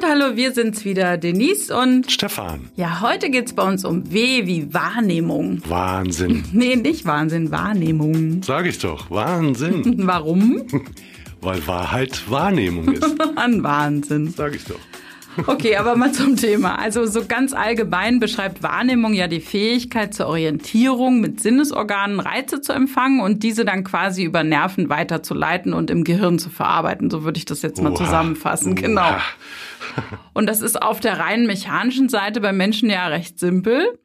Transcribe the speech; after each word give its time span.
Und 0.00 0.08
hallo, 0.08 0.36
wir 0.36 0.52
sind's 0.52 0.84
wieder, 0.84 1.16
Denise 1.16 1.72
und 1.76 2.12
Stefan. 2.12 2.68
Ja, 2.76 3.00
heute 3.00 3.30
geht's 3.30 3.52
bei 3.52 3.64
uns 3.64 3.84
um 3.84 4.12
W 4.12 4.46
wie 4.46 4.72
Wahrnehmung. 4.72 5.60
Wahnsinn. 5.66 6.44
Nee, 6.52 6.76
nicht 6.76 7.04
Wahnsinn, 7.04 7.50
Wahrnehmung. 7.50 8.40
Sag 8.44 8.66
ich 8.66 8.78
doch, 8.78 9.10
Wahnsinn. 9.10 9.94
Warum? 10.06 10.62
Weil 11.40 11.66
Wahrheit 11.66 12.30
Wahrnehmung 12.30 12.92
ist. 12.92 13.20
An 13.34 13.64
Wahnsinn. 13.64 14.30
Sag 14.30 14.54
ich 14.54 14.62
doch. 14.64 14.78
Okay, 15.46 15.76
aber 15.76 15.96
mal 15.96 16.12
zum 16.12 16.36
Thema. 16.36 16.78
Also 16.78 17.06
so 17.06 17.24
ganz 17.26 17.52
allgemein 17.52 18.20
beschreibt 18.20 18.62
Wahrnehmung 18.62 19.14
ja 19.14 19.26
die 19.26 19.40
Fähigkeit 19.40 20.14
zur 20.14 20.26
Orientierung 20.26 21.20
mit 21.20 21.40
Sinnesorganen 21.40 22.20
Reize 22.20 22.60
zu 22.60 22.72
empfangen 22.72 23.20
und 23.20 23.42
diese 23.42 23.64
dann 23.64 23.82
quasi 23.82 24.22
über 24.22 24.44
Nerven 24.44 24.88
weiterzuleiten 24.88 25.72
und 25.72 25.90
im 25.90 26.04
Gehirn 26.04 26.38
zu 26.38 26.50
verarbeiten. 26.50 27.10
So 27.10 27.24
würde 27.24 27.38
ich 27.38 27.44
das 27.44 27.62
jetzt 27.62 27.82
mal 27.82 27.92
Oha. 27.92 28.04
zusammenfassen. 28.04 28.72
Oha. 28.72 28.80
Genau. 28.80 29.16
Und 30.34 30.46
das 30.46 30.60
ist 30.60 30.80
auf 30.80 31.00
der 31.00 31.18
rein 31.18 31.46
mechanischen 31.46 32.08
Seite 32.08 32.40
bei 32.40 32.52
Menschen 32.52 32.90
ja 32.90 33.06
recht 33.08 33.38
simpel. 33.38 33.98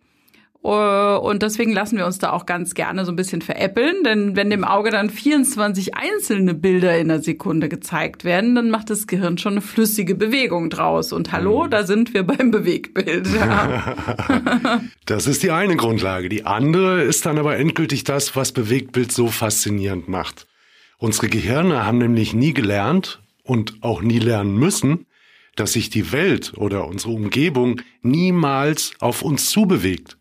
Äh, 0.64 1.18
Und 1.18 1.44
deswegen 1.44 1.74
lassen 1.74 1.98
wir 1.98 2.06
uns 2.06 2.20
da 2.20 2.32
auch 2.32 2.46
ganz 2.46 2.74
gerne 2.74 3.04
so 3.06 3.12
ein 3.12 3.16
bisschen 3.16 3.42
veräppeln, 3.42 4.04
denn 4.06 4.36
wenn 4.36 4.50
dem 4.50 4.64
Auge 4.64 4.92
dann 4.92 5.10
24 5.10 5.96
einzelne 5.96 6.54
Bilder 6.54 6.98
in 6.98 7.10
der 7.10 7.22
Sekunde 7.22 7.68
gezeigt 7.68 8.24
werden, 8.24 8.56
dann 8.56 8.70
macht 8.70 8.90
das 8.90 9.08
Gehirn 9.08 9.38
schon 9.38 9.54
eine 9.54 9.62
flüssige 9.62 10.16
Bewegung 10.16 10.70
draus. 10.70 11.12
Und 11.12 11.32
hallo, 11.34 11.68
da 11.68 11.84
sind 11.84 12.14
wir 12.14 12.24
beim 12.24 12.52
Bewegtbild. 12.52 13.28
Ja. 13.28 13.96
Das 15.06 15.28
ist 15.28 15.44
die 15.44 15.52
eine 15.52 15.76
Grundlage. 15.76 16.30
Die 16.30 16.46
andere 16.46 17.04
ist 17.04 17.26
dann 17.26 17.38
aber 17.38 17.58
endgültig 17.58 18.06
das, 18.06 18.38
was 18.38 18.54
Bewegtbild 18.54 19.12
so 19.12 19.28
faszinierend 19.28 20.08
macht. 20.08 20.48
Unsere 20.98 21.28
Gehirne 21.28 21.86
haben 21.86 21.98
nämlich 21.98 22.34
nie 22.34 22.54
gelernt 22.54 23.22
und 23.44 23.76
auch 23.82 24.02
nie 24.02 24.20
lernen 24.20 24.56
müssen, 24.56 25.06
dass 25.56 25.74
sich 25.74 25.90
die 25.90 26.12
Welt 26.12 26.54
oder 26.56 26.88
unsere 26.88 27.14
Umgebung 27.14 27.82
niemals 28.02 28.94
auf 29.00 29.22
uns 29.22 29.50
zubewegt. 29.50 30.18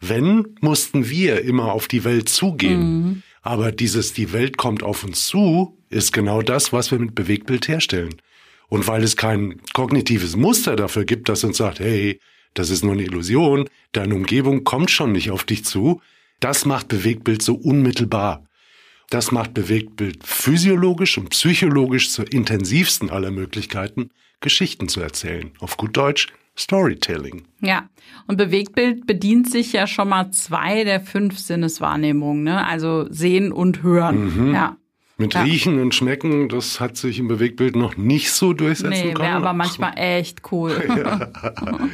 Wenn, 0.00 0.56
mussten 0.60 1.10
wir 1.10 1.42
immer 1.42 1.72
auf 1.72 1.86
die 1.86 2.04
Welt 2.04 2.28
zugehen. 2.28 3.22
Aber 3.42 3.72
dieses 3.72 4.12
die 4.12 4.32
Welt 4.32 4.56
kommt 4.56 4.82
auf 4.82 5.04
uns 5.04 5.26
zu, 5.26 5.78
ist 5.90 6.12
genau 6.12 6.42
das, 6.42 6.72
was 6.72 6.90
wir 6.90 6.98
mit 6.98 7.14
Bewegtbild 7.14 7.68
herstellen. 7.68 8.16
Und 8.68 8.86
weil 8.86 9.02
es 9.02 9.16
kein 9.16 9.60
kognitives 9.72 10.36
Muster 10.36 10.76
dafür 10.76 11.04
gibt, 11.04 11.28
das 11.28 11.44
uns 11.44 11.56
sagt, 11.56 11.80
hey, 11.80 12.20
das 12.54 12.70
ist 12.70 12.84
nur 12.84 12.92
eine 12.92 13.02
Illusion, 13.02 13.68
deine 13.92 14.14
Umgebung 14.14 14.64
kommt 14.64 14.90
schon 14.90 15.12
nicht 15.12 15.30
auf 15.30 15.44
dich 15.44 15.64
zu, 15.64 16.00
das 16.40 16.64
macht 16.64 16.88
Bewegtbild 16.88 17.42
so 17.42 17.54
unmittelbar. 17.54 18.44
Das 19.10 19.32
macht 19.32 19.54
Bewegtbild 19.54 20.24
physiologisch 20.24 21.18
und 21.18 21.30
psychologisch 21.30 22.10
zur 22.10 22.32
intensivsten 22.32 23.10
aller 23.10 23.32
Möglichkeiten, 23.32 24.10
Geschichten 24.40 24.88
zu 24.88 25.00
erzählen. 25.00 25.50
Auf 25.60 25.76
gut 25.76 25.96
Deutsch 25.96 26.28
Storytelling. 26.58 27.44
ja, 27.60 27.88
und 28.26 28.36
Bewegtbild 28.36 29.06
bedient 29.06 29.50
sich 29.50 29.72
ja 29.72 29.86
schon 29.86 30.08
mal 30.08 30.30
zwei 30.32 30.84
der 30.84 31.00
fünf 31.00 31.38
Sinneswahrnehmungen, 31.38 32.42
ne? 32.44 32.66
also 32.66 33.06
sehen 33.10 33.50
und 33.52 33.82
hören. 33.82 34.52
Ja. 34.52 34.76
Mit 35.16 35.34
Ja. 35.34 35.42
Riechen 35.42 35.80
und 35.80 35.94
Schmecken, 35.94 36.48
das 36.48 36.80
hat 36.80 36.96
sich 36.96 37.18
im 37.18 37.28
Bewegtbild 37.28 37.76
noch 37.76 37.96
nicht 37.96 38.32
so 38.32 38.52
durchsetzen 38.52 38.90
Nee, 38.90 39.12
können. 39.12 39.28
wäre 39.28 39.36
aber 39.36 39.52
manchmal 39.52 39.92
echt 39.96 40.40
cool. 40.52 40.72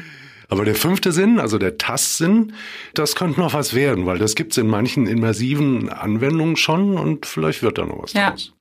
Aber 0.49 0.65
der 0.65 0.77
fünfte 0.77 1.11
Sinn, 1.11 1.41
also 1.41 1.59
der 1.59 1.77
Tastsinn, 1.77 2.53
das 2.95 3.17
könnte 3.17 3.41
noch 3.41 3.53
was 3.53 3.75
werden, 3.75 4.07
weil 4.07 4.19
das 4.19 4.37
gibt's 4.37 4.57
in 4.57 4.69
manchen 4.69 5.09
immersiven 5.09 5.89
Anwendungen 5.89 6.55
schon 6.57 6.97
und 6.99 7.27
vielleicht 7.27 7.65
wird 7.65 7.79
da 7.79 7.85
noch 7.85 8.01
was 8.05 8.13
Ja. 8.13 8.31
draus. 8.31 8.53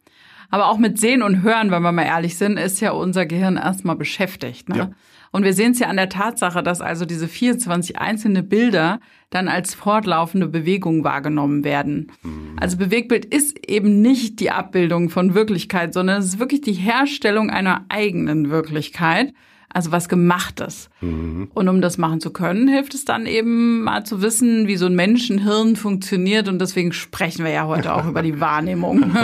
Aber 0.50 0.68
auch 0.68 0.78
mit 0.78 1.00
Sehen 1.00 1.22
und 1.22 1.42
Hören, 1.42 1.72
wenn 1.72 1.82
wir 1.82 1.92
mal 1.92 2.04
ehrlich 2.04 2.38
sind, 2.38 2.58
ist 2.58 2.80
ja 2.80 2.92
unser 2.92 3.26
Gehirn 3.26 3.58
erstmal 3.58 3.96
beschäftigt. 3.96 4.70
Ne? 4.70 4.78
Ja. 4.78 4.92
Und 5.36 5.44
wir 5.44 5.54
sehen 5.54 5.74
es 5.74 5.80
ja 5.80 5.88
an 5.88 5.98
der 5.98 6.08
Tatsache, 6.08 6.64
dass 6.64 6.80
also 6.80 7.04
diese 7.04 7.28
24 7.28 8.00
einzelne 8.00 8.42
Bilder 8.42 9.02
dann 9.32 9.50
als 9.50 9.74
fortlaufende 9.74 10.48
Bewegung 10.48 11.04
wahrgenommen 11.04 11.66
werden. 11.66 12.10
Also 12.58 12.78
Bewegtbild 12.78 13.26
ist 13.26 13.68
eben 13.68 14.02
nicht 14.02 14.40
die 14.40 14.52
Abbildung 14.52 15.10
von 15.10 15.34
Wirklichkeit, 15.34 15.94
sondern 15.94 16.20
es 16.20 16.26
ist 16.28 16.40
wirklich 16.40 16.62
die 16.62 16.72
Herstellung 16.72 17.50
einer 17.50 17.84
eigenen 17.90 18.50
Wirklichkeit. 18.50 19.34
Also 19.68 19.92
was 19.92 20.08
gemachtes. 20.08 20.90
Und 21.02 21.68
um 21.68 21.82
das 21.82 21.98
machen 21.98 22.22
zu 22.22 22.32
können, 22.32 22.70
hilft 22.70 22.94
es 22.94 23.04
dann 23.04 23.26
eben 23.26 23.84
mal 23.84 24.06
zu 24.06 24.22
wissen, 24.22 24.70
wie 24.70 24.78
so 24.78 24.86
ein 24.86 24.96
Menschenhirn 24.96 25.76
funktioniert. 25.76 26.48
Und 26.48 26.60
deswegen 26.60 26.94
sprechen 26.94 27.44
wir 27.44 27.52
ja 27.52 27.68
heute 27.68 27.94
auch 27.94 28.06
über 28.08 28.22
die 28.22 28.40
Wahrnehmung. 28.40 29.04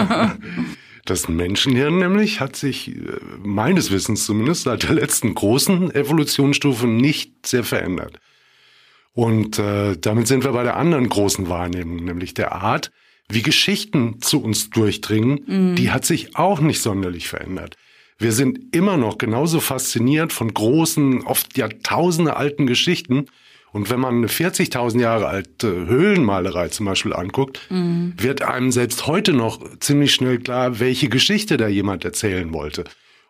Das 1.06 1.28
Menschenhirn 1.28 1.97
nämlich 1.97 2.39
hat 2.39 2.56
sich 2.56 2.89
äh, 2.89 3.01
meines 3.44 3.91
Wissens 3.91 4.25
zumindest 4.25 4.63
seit 4.63 4.84
der 4.84 4.94
letzten 4.94 5.34
großen 5.34 5.94
Evolutionsstufe 5.94 6.88
nicht 6.88 7.45
sehr 7.45 7.63
verändert. 7.63 8.19
Und 9.13 9.59
äh, 9.59 9.97
damit 9.97 10.28
sind 10.28 10.44
wir 10.44 10.51
bei 10.53 10.63
der 10.63 10.78
anderen 10.78 11.09
großen 11.09 11.50
Wahrnehmung, 11.50 12.03
nämlich 12.03 12.34
der 12.34 12.53
Art, 12.53 12.91
wie 13.28 13.41
Geschichten 13.41 14.22
zu 14.22 14.41
uns 14.41 14.69
durchdringen, 14.69 15.75
die 15.75 15.91
hat 15.91 16.06
sich 16.06 16.35
auch 16.35 16.59
nicht 16.59 16.81
sonderlich 16.81 17.29
verändert. 17.29 17.78
Wir 18.17 18.34
sind 18.34 18.75
immer 18.75 18.97
noch 18.97 19.17
genauso 19.17 19.59
fasziniert 19.59 20.31
von 20.31 20.53
großen, 20.53 21.23
oft 21.23 21.57
Jahrtausende 21.57 22.35
alten 22.35 22.67
Geschichten. 22.67 23.25
Und 23.74 23.90
wenn 23.90 24.00
man 24.00 24.18
eine 24.18 24.28
40.000 24.28 25.00
Jahre 25.00 25.28
alte 25.28 25.88
Höhlenmalerei 25.88 26.68
zum 26.68 26.86
Beispiel 26.86 27.14
anguckt, 27.14 27.62
wird 27.70 28.42
einem 28.42 28.72
selbst 28.72 29.08
heute 29.08 29.34
noch 29.34 29.62
ziemlich 29.80 30.14
schnell 30.14 30.40
klar, 30.40 30.80
welche 30.80 31.08
Geschichte 31.08 31.56
da 31.58 31.68
jemand 31.68 32.04
erzählen 32.04 32.54
wollte. 32.54 32.84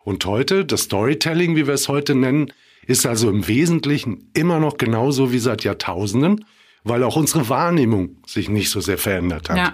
Und 0.04 0.24
heute, 0.26 0.64
das 0.64 0.82
Storytelling, 0.82 1.54
wie 1.54 1.68
wir 1.68 1.74
es 1.74 1.88
heute 1.88 2.16
nennen, 2.16 2.52
ist 2.86 3.06
also 3.06 3.30
im 3.30 3.46
Wesentlichen 3.46 4.30
immer 4.34 4.58
noch 4.58 4.76
genauso 4.76 5.32
wie 5.32 5.38
seit 5.38 5.62
Jahrtausenden, 5.62 6.44
weil 6.82 7.04
auch 7.04 7.14
unsere 7.14 7.48
Wahrnehmung 7.48 8.16
sich 8.26 8.48
nicht 8.48 8.70
so 8.70 8.80
sehr 8.80 8.98
verändert 8.98 9.48
hat. 9.48 9.56
Ja. 9.56 9.72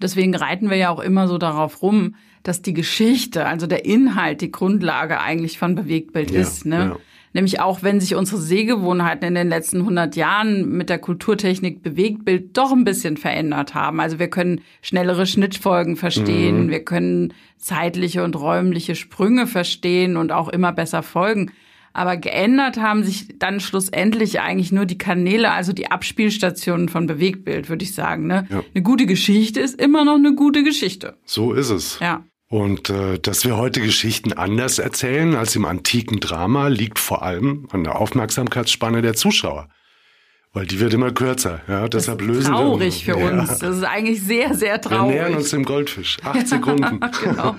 Deswegen 0.00 0.34
reiten 0.34 0.70
wir 0.70 0.76
ja 0.76 0.90
auch 0.90 1.00
immer 1.00 1.28
so 1.28 1.38
darauf 1.38 1.82
rum, 1.82 2.14
dass 2.44 2.62
die 2.62 2.72
Geschichte, 2.72 3.46
also 3.46 3.66
der 3.66 3.84
Inhalt, 3.84 4.40
die 4.40 4.52
Grundlage 4.52 5.20
eigentlich 5.20 5.58
von 5.58 5.74
Bewegtbild 5.74 6.30
Ja, 6.30 6.40
ist. 6.40 6.64
Ne? 6.64 6.76
ja. 6.76 6.96
Nämlich 7.38 7.60
auch, 7.60 7.84
wenn 7.84 8.00
sich 8.00 8.16
unsere 8.16 8.40
Sehgewohnheiten 8.40 9.24
in 9.28 9.36
den 9.36 9.48
letzten 9.48 9.78
100 9.82 10.16
Jahren 10.16 10.70
mit 10.70 10.90
der 10.90 10.98
Kulturtechnik 10.98 11.84
Bewegtbild 11.84 12.56
doch 12.56 12.72
ein 12.72 12.82
bisschen 12.82 13.16
verändert 13.16 13.76
haben. 13.76 14.00
Also 14.00 14.18
wir 14.18 14.26
können 14.26 14.62
schnellere 14.82 15.24
Schnittfolgen 15.24 15.94
verstehen, 15.94 16.64
Mhm. 16.64 16.70
wir 16.70 16.84
können 16.84 17.32
zeitliche 17.56 18.24
und 18.24 18.34
räumliche 18.34 18.96
Sprünge 18.96 19.46
verstehen 19.46 20.16
und 20.16 20.32
auch 20.32 20.48
immer 20.48 20.72
besser 20.72 21.04
folgen. 21.04 21.52
Aber 21.92 22.16
geändert 22.16 22.78
haben 22.80 23.04
sich 23.04 23.38
dann 23.38 23.60
schlussendlich 23.60 24.40
eigentlich 24.40 24.72
nur 24.72 24.84
die 24.84 24.98
Kanäle, 24.98 25.52
also 25.52 25.72
die 25.72 25.92
Abspielstationen 25.92 26.88
von 26.88 27.06
Bewegtbild, 27.06 27.68
würde 27.68 27.84
ich 27.84 27.94
sagen. 27.94 28.26
Ne? 28.26 28.48
Ja. 28.50 28.64
Eine 28.74 28.82
gute 28.82 29.06
Geschichte 29.06 29.60
ist 29.60 29.80
immer 29.80 30.04
noch 30.04 30.16
eine 30.16 30.34
gute 30.34 30.64
Geschichte. 30.64 31.16
So 31.24 31.52
ist 31.52 31.70
es. 31.70 32.00
Ja. 32.00 32.24
Und 32.48 32.88
äh, 32.88 33.18
dass 33.18 33.44
wir 33.44 33.56
heute 33.58 33.80
Geschichten 33.80 34.32
anders 34.32 34.78
erzählen 34.78 35.34
als 35.34 35.54
im 35.54 35.66
antiken 35.66 36.18
Drama, 36.18 36.68
liegt 36.68 36.98
vor 36.98 37.22
allem 37.22 37.68
an 37.72 37.84
der 37.84 37.96
Aufmerksamkeitsspanne 38.00 39.02
der 39.02 39.14
Zuschauer. 39.14 39.68
Weil 40.54 40.66
die 40.66 40.80
wird 40.80 40.94
immer 40.94 41.12
kürzer. 41.12 41.60
Ja, 41.68 41.88
deshalb 41.88 42.22
lösen 42.22 42.52
Traurig 42.54 43.06
wir 43.06 43.14
für 43.14 43.20
ja, 43.20 43.30
uns. 43.40 43.58
Das 43.58 43.76
ist 43.76 43.84
eigentlich 43.84 44.22
sehr, 44.22 44.54
sehr 44.54 44.80
Wir 44.82 45.02
nähern 45.02 45.18
traurig. 45.26 45.36
uns 45.36 45.50
dem 45.50 45.64
Goldfisch. 45.64 46.16
Acht 46.24 46.48
Sekunden. 46.48 47.00
genau. 47.22 47.54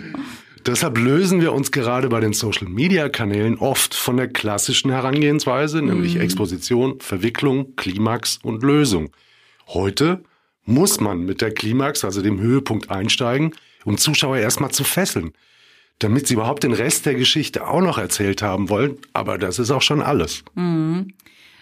Deshalb 0.66 0.98
lösen 0.98 1.40
wir 1.40 1.54
uns 1.54 1.72
gerade 1.72 2.10
bei 2.10 2.20
den 2.20 2.34
Social-Media-Kanälen 2.34 3.60
oft 3.60 3.94
von 3.94 4.18
der 4.18 4.28
klassischen 4.28 4.90
Herangehensweise, 4.92 5.82
nämlich 5.84 6.16
Mhm. 6.16 6.22
Exposition, 6.22 7.00
Verwicklung, 7.00 7.76
Klimax 7.76 8.40
und 8.42 8.64
Lösung. 8.64 9.12
Heute 9.68 10.24
muss 10.66 11.00
man 11.00 11.20
mit 11.26 11.42
der 11.42 11.54
Klimax, 11.54 12.04
also 12.04 12.22
dem 12.24 12.40
Höhepunkt, 12.40 12.90
einsteigen, 12.90 13.54
um 13.86 13.98
Zuschauer 13.98 14.38
erstmal 14.38 14.72
zu 14.72 14.84
fesseln, 14.84 15.32
damit 16.00 16.28
sie 16.28 16.36
überhaupt 16.36 16.64
den 16.64 16.74
Rest 16.74 17.06
der 17.06 17.16
Geschichte 17.16 17.68
auch 17.68 17.82
noch 17.82 17.98
erzählt 17.98 18.42
haben 18.42 18.70
wollen. 18.70 18.98
Aber 19.14 19.38
das 19.38 19.60
ist 19.60 19.72
auch 19.72 19.82
schon 19.82 20.02
alles. 20.02 20.44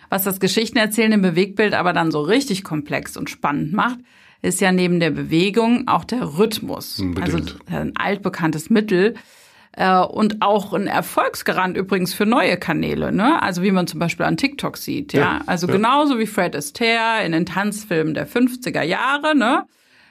Was 0.09 0.23
das 0.23 0.39
Geschichtenerzählen 0.39 1.11
im 1.11 1.21
Bewegtbild 1.21 1.73
aber 1.73 1.93
dann 1.93 2.11
so 2.11 2.21
richtig 2.21 2.63
komplex 2.63 3.17
und 3.17 3.29
spannend 3.29 3.73
macht, 3.73 3.99
ist 4.41 4.61
ja 4.61 4.71
neben 4.71 4.99
der 4.99 5.09
Bewegung 5.11 5.87
auch 5.87 6.03
der 6.03 6.37
Rhythmus. 6.37 6.99
Unbedingt. 6.99 7.57
Also 7.65 7.77
ein 7.77 7.97
altbekanntes 7.97 8.69
Mittel 8.69 9.15
äh, 9.73 9.99
und 9.99 10.41
auch 10.41 10.73
ein 10.73 10.87
Erfolgsgarant 10.87 11.75
übrigens 11.75 12.13
für 12.13 12.25
neue 12.25 12.57
Kanäle. 12.57 13.11
Ne? 13.11 13.41
Also 13.41 13.63
wie 13.63 13.71
man 13.71 13.87
zum 13.87 13.99
Beispiel 13.99 14.25
an 14.25 14.37
TikTok 14.37 14.77
sieht. 14.77 15.13
Ja, 15.13 15.19
Ja, 15.19 15.41
also 15.45 15.67
ja. 15.67 15.73
genauso 15.73 16.19
wie 16.19 16.27
Fred 16.27 16.55
Astaire 16.55 17.25
in 17.25 17.31
den 17.31 17.45
Tanzfilmen 17.45 18.13
der 18.13 18.27
50er 18.27 18.83
Jahre. 18.83 19.35
Ne? 19.35 19.63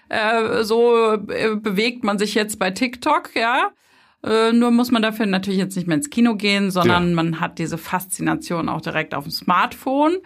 Äh, 0.08 0.62
so 0.64 1.12
äh, 1.28 1.56
bewegt 1.56 2.04
man 2.04 2.18
sich 2.18 2.34
jetzt 2.34 2.58
bei 2.58 2.70
TikTok. 2.70 3.30
Ja. 3.34 3.70
Äh, 4.24 4.52
nur 4.52 4.70
muss 4.70 4.90
man 4.90 5.02
dafür 5.02 5.26
natürlich 5.26 5.58
jetzt 5.58 5.76
nicht 5.76 5.86
mehr 5.86 5.96
ins 5.96 6.10
Kino 6.10 6.34
gehen, 6.36 6.70
sondern 6.70 7.10
Ja. 7.10 7.14
man 7.14 7.40
hat 7.40 7.58
diese 7.58 7.78
Faszination 7.78 8.68
auch 8.68 8.80
direkt 8.80 9.14
auf 9.14 9.24
dem 9.24 9.32
Smartphone. 9.32 10.18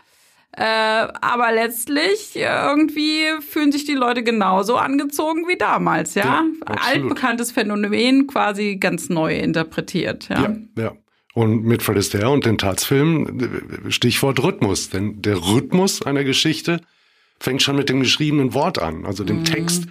Äh, 0.52 0.64
aber 0.64 1.52
letztlich 1.52 2.34
äh, 2.34 2.40
irgendwie 2.66 3.22
fühlen 3.40 3.70
sich 3.70 3.84
die 3.84 3.94
Leute 3.94 4.24
genauso 4.24 4.76
angezogen 4.76 5.46
wie 5.46 5.56
damals, 5.56 6.16
ja? 6.16 6.44
Ja. 6.68 6.74
Altbekanntes 6.88 7.52
Phänomen 7.52 8.26
quasi 8.26 8.76
ganz 8.76 9.08
neu 9.10 9.36
interpretiert, 9.38 10.28
ja. 10.28 10.42
Ja, 10.42 10.82
ja. 10.82 10.92
Und 11.34 11.62
mit 11.62 11.84
Fred 11.84 11.96
Astaire 11.98 12.30
und 12.30 12.46
den 12.46 12.58
Tatsfilmen, 12.58 13.86
Stichwort 13.90 14.42
Rhythmus. 14.42 14.90
Denn 14.90 15.22
der 15.22 15.36
Rhythmus 15.36 16.02
einer 16.02 16.24
Geschichte 16.24 16.80
fängt 17.40 17.62
schon 17.62 17.76
mit 17.76 17.88
dem 17.88 18.00
geschriebenen 18.00 18.54
Wort 18.54 18.78
an, 18.78 19.06
also 19.06 19.24
dem 19.24 19.40
mhm. 19.40 19.44
Text. 19.44 19.86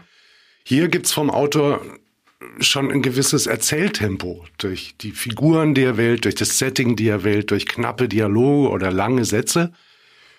Hier 0.64 0.88
gibt's 0.88 1.12
vom 1.12 1.30
Autor 1.30 1.82
schon 2.60 2.92
ein 2.92 3.02
gewisses 3.02 3.48
Erzähltempo 3.48 4.46
durch 4.58 4.96
die 5.02 5.12
Figuren, 5.12 5.74
die 5.74 5.84
er 5.84 5.98
wählt, 5.98 6.26
durch 6.26 6.36
das 6.36 6.58
Setting, 6.58 6.96
die 6.96 7.08
er 7.08 7.24
wählt, 7.24 7.52
durch 7.52 7.66
knappe 7.66 8.08
Dialoge 8.08 8.70
oder 8.70 8.92
lange 8.92 9.26
Sätze. 9.26 9.74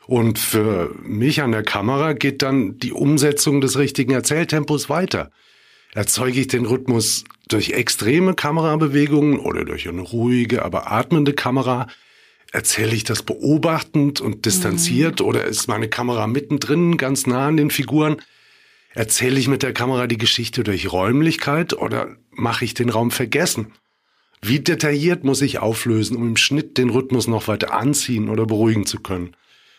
Und 0.07 0.39
für 0.39 0.95
mich 1.03 1.43
an 1.43 1.53
der 1.53 1.63
Kamera 1.63 2.15
geht 2.15 2.43
dann 2.43 2.79
die 2.79 2.93
Umsetzung 2.93 3.61
des 3.61 3.79
richtigen 3.79 4.13
Erzähltempos 4.13 4.89
weiter. 4.89 5.31
Erzeuge 5.93 6.41
ich 6.41 6.49
den 6.49 6.67
Rhythmus 6.67 7.25
durch 7.49 7.71
extreme 7.71 8.35
Kamerabewegungen 8.35 9.39
oder 9.39 9.65
durch 9.65 9.89
eine 9.89 10.03
ruhige, 10.03 10.65
aber 10.65 10.91
atmende 10.91 11.33
Kamera? 11.33 11.87
Erzähle 12.53 12.95
ich 12.95 13.05
das 13.05 13.23
beobachtend 13.23 14.21
und 14.21 14.45
distanziert 14.45 15.21
mhm. 15.21 15.27
oder 15.27 15.45
ist 15.45 15.69
meine 15.69 15.89
Kamera 15.89 16.27
mittendrin, 16.27 16.97
ganz 16.97 17.27
nah 17.27 17.49
an 17.49 17.57
den 17.57 17.71
Figuren? 17.71 18.17
Erzähle 18.93 19.39
ich 19.39 19.47
mit 19.47 19.63
der 19.63 19.73
Kamera 19.73 20.09
die 20.09 20.19
Geschichte 20.19 20.65
durch 20.65 20.93
Räumlichkeit 20.93 21.75
oder 21.75 22.17
mache 22.31 22.65
ich 22.65 22.75
den 22.75 22.89
Raum 22.89 23.13
vergessen? 23.13 23.73
Wie 24.43 24.59
detailliert 24.59 25.23
muss 25.23 25.43
ich 25.43 25.59
auflösen, 25.59 26.17
um 26.17 26.29
im 26.29 26.37
Schnitt 26.37 26.77
den 26.79 26.91
Rhythmus 26.91 27.29
noch 27.29 27.47
weiter 27.47 27.73
anziehen 27.73 28.29
oder 28.29 28.47
beruhigen 28.47 28.87
zu 28.87 28.99
können? 28.99 29.37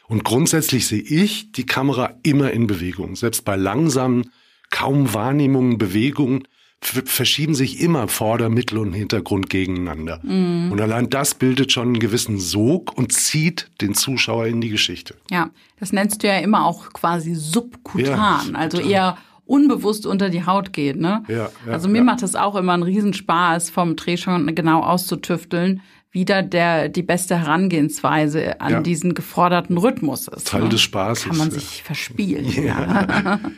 Und 0.08 0.24
grundsätzlich 0.24 0.88
sehe 0.88 1.02
ich 1.02 1.52
die 1.52 1.66
Kamera 1.66 2.20
immer 2.24 2.52
in 2.52 2.68
Bewegung. 2.68 3.16
Selbst 3.16 3.44
bei 3.44 3.56
langsamen, 3.56 4.32
kaum 4.70 5.14
Wahrnehmungen, 5.14 5.78
Bewegungen 5.78 6.48
verschieben 6.82 7.54
sich 7.54 7.80
immer 7.80 8.08
Vorder-, 8.08 8.50
Mittel- 8.50 8.80
und 8.80 8.94
Hintergrund 8.94 9.50
gegeneinander. 9.50 10.20
Mm. 10.24 10.72
Und 10.72 10.82
allein 10.82 11.10
das 11.10 11.36
bildet 11.36 11.72
schon 11.72 11.90
einen 11.90 12.00
gewissen 12.00 12.40
Sog 12.40 12.98
und 12.98 13.14
zieht 13.14 13.70
den 13.82 13.94
Zuschauer 13.94 14.48
in 14.48 14.62
die 14.62 14.70
Geschichte. 14.70 15.16
Ja, 15.30 15.52
das 15.80 15.94
nennst 15.94 16.24
du 16.24 16.28
ja 16.28 16.40
immer 16.40 16.66
auch 16.66 16.92
quasi 16.92 17.36
subkutan, 17.36 18.52
ja, 18.54 18.56
also 18.56 18.80
eher 18.80 19.18
unbewusst 19.46 20.06
unter 20.06 20.30
die 20.30 20.46
Haut 20.46 20.74
geht. 20.74 20.98
Ne? 20.98 21.24
Ja, 21.28 21.36
ja, 21.36 21.50
also 21.68 21.88
mir 21.88 22.00
ja. 22.00 22.04
macht 22.04 22.24
das 22.24 22.36
auch 22.36 22.56
immer 22.56 22.74
einen 22.74 22.84
Riesenspaß, 22.84 23.70
vom 23.70 23.96
Dreh 23.96 24.18
schon 24.18 24.54
genau 24.56 24.82
auszutüfteln, 24.82 25.82
wie 26.12 26.26
da 26.26 26.42
der, 26.42 26.90
die 26.90 27.04
beste 27.04 27.38
Herangehensweise 27.38 28.60
an 28.60 28.84
diesen 28.84 29.14
geforderten 29.14 29.78
Rhythmus 29.78 30.28
ist. 30.28 30.48
Teil 30.48 30.64
ne? 30.64 30.70
des 30.70 30.82
Spaßes. 30.82 31.26
Kann 31.26 31.38
man 31.38 31.52
sich 31.52 31.84
verspielen. 31.84 32.46
Ja. 32.64 33.40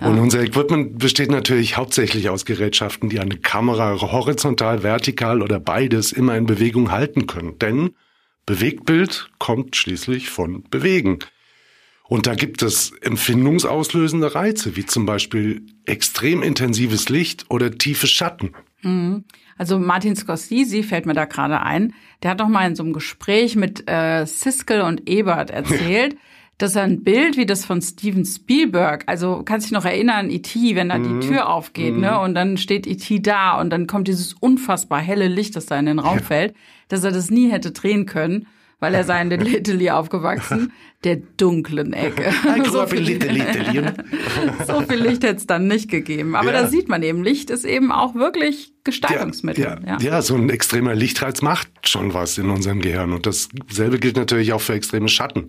Und 0.00 0.18
unser 0.18 0.42
Equipment 0.42 0.98
besteht 0.98 1.30
natürlich 1.30 1.76
hauptsächlich 1.76 2.30
aus 2.30 2.44
Gerätschaften, 2.44 3.08
die 3.08 3.20
eine 3.20 3.36
Kamera 3.36 4.00
horizontal, 4.00 4.82
vertikal 4.82 5.42
oder 5.42 5.60
beides 5.60 6.12
immer 6.12 6.36
in 6.36 6.46
Bewegung 6.46 6.90
halten 6.90 7.26
können. 7.26 7.58
Denn 7.58 7.90
Bewegtbild 8.46 9.30
kommt 9.38 9.76
schließlich 9.76 10.30
von 10.30 10.64
Bewegen. 10.70 11.18
Und 12.08 12.26
da 12.26 12.34
gibt 12.34 12.62
es 12.62 12.92
empfindungsauslösende 13.00 14.34
Reize, 14.34 14.76
wie 14.76 14.84
zum 14.84 15.06
Beispiel 15.06 15.62
extrem 15.86 16.42
intensives 16.42 17.08
Licht 17.08 17.46
oder 17.48 17.70
tiefe 17.70 18.06
Schatten. 18.06 18.52
Mhm. 18.82 19.24
Also 19.56 19.78
Martin 19.78 20.16
Scorsese 20.16 20.82
fällt 20.82 21.06
mir 21.06 21.14
da 21.14 21.24
gerade 21.24 21.60
ein. 21.60 21.94
Der 22.22 22.32
hat 22.32 22.40
doch 22.40 22.48
mal 22.48 22.66
in 22.66 22.74
so 22.74 22.82
einem 22.82 22.92
Gespräch 22.92 23.54
mit 23.56 23.88
äh, 23.88 24.24
Siskel 24.26 24.80
und 24.80 25.08
Ebert 25.08 25.50
erzählt, 25.52 26.16
dass 26.62 26.76
er 26.76 26.84
ein 26.84 27.02
Bild 27.02 27.36
wie 27.36 27.44
das 27.44 27.64
von 27.64 27.82
Steven 27.82 28.24
Spielberg, 28.24 29.02
also 29.06 29.42
kannst 29.44 29.66
dich 29.66 29.72
noch 29.72 29.84
erinnern, 29.84 30.30
E.T., 30.30 30.76
wenn 30.76 30.90
da 30.90 30.98
mhm. 30.98 31.20
die 31.20 31.26
Tür 31.26 31.48
aufgeht, 31.48 31.94
ne, 31.94 31.96
mhm. 31.96 32.00
ne, 32.02 32.20
und 32.20 32.34
dann 32.34 32.56
steht 32.56 32.86
E.T. 32.86 33.18
da 33.18 33.60
und 33.60 33.70
dann 33.70 33.88
kommt 33.88 34.06
dieses 34.06 34.34
unfassbar 34.34 35.00
helle 35.00 35.26
Licht, 35.26 35.56
das 35.56 35.66
da 35.66 35.76
in 35.76 35.86
den 35.86 35.98
Raum 35.98 36.18
ja. 36.18 36.22
fällt, 36.22 36.54
dass 36.86 37.02
er 37.02 37.10
das 37.10 37.30
nie 37.30 37.50
hätte 37.50 37.72
drehen 37.72 38.06
können, 38.06 38.46
weil 38.78 38.94
er 38.94 39.02
sei 39.02 39.20
in 39.22 39.30
Little 39.40 39.92
aufgewachsen, 39.92 40.72
der 41.02 41.16
dunklen 41.16 41.94
Ecke. 41.94 42.32
so, 42.70 42.86
viel 42.86 43.00
Licht, 43.00 43.26
so 44.64 44.82
viel 44.82 45.02
Licht 45.02 45.24
hätte 45.24 45.38
es 45.38 45.48
dann 45.48 45.66
nicht 45.66 45.90
gegeben. 45.90 46.36
Aber 46.36 46.52
ja. 46.52 46.62
da 46.62 46.68
sieht 46.68 46.88
man 46.88 47.02
eben, 47.02 47.24
Licht 47.24 47.50
ist 47.50 47.64
eben 47.64 47.90
auch 47.90 48.14
wirklich 48.14 48.72
Gestaltungsmittel. 48.84 49.64
Ja, 49.64 49.78
ja, 49.84 49.98
ja. 49.98 50.22
so 50.22 50.36
ein 50.36 50.48
extremer 50.48 50.94
Lichtreiz 50.94 51.42
macht 51.42 51.88
schon 51.88 52.14
was 52.14 52.38
in 52.38 52.50
unserem 52.50 52.80
Gehirn. 52.80 53.12
Und 53.12 53.26
dasselbe 53.26 53.98
gilt 53.98 54.14
natürlich 54.14 54.52
auch 54.52 54.60
für 54.60 54.74
extreme 54.74 55.08
Schatten. 55.08 55.48